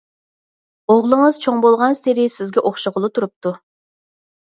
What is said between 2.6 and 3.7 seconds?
ئوخشىغىلى تۇرۇپتۇ.